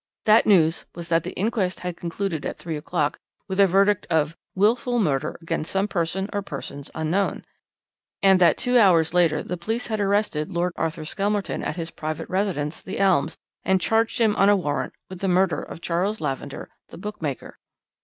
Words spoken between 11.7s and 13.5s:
his private residence, 'The Elms,'